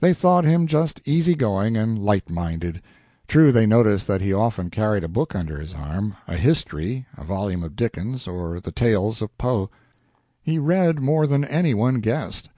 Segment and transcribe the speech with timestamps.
[0.00, 2.82] They thought him just easy going and light minded.
[3.26, 7.24] True, they noticed that he often carried a book under his arm a history, a
[7.24, 9.70] volume of Dickens, or the tales of Poe.
[10.42, 12.50] He read more than any one guessed.